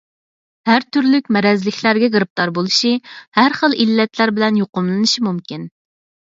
ھەر 0.69 0.85
تۈرلۈك 0.95 1.29
مەرەزلىكلەرگە 1.37 2.09
گىرىپتار 2.17 2.53
بولۇشى، 2.57 2.95
ھەرخىل 3.41 3.79
ئىللەتلەر 3.79 4.35
بىلەن 4.41 4.61
يۇقۇملىنىشى 4.65 5.27
مۇمكىن. 5.31 5.73